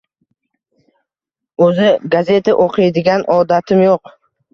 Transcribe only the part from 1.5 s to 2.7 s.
Oʻzi gazeta